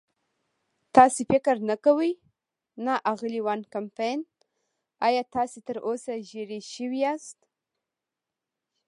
تاسې 0.95 1.21
فکر 1.31 1.55
نه 1.69 1.75
کوئ؟ 1.85 2.11
نه، 2.85 2.93
اغلې 3.11 3.39
وان 3.45 3.61
کمپن، 3.73 4.17
ایا 5.07 5.23
تاسې 5.35 5.57
تراوسه 5.67 6.13
ژېړی 6.29 6.59
شوي 6.73 6.99
یاست؟ 7.05 7.37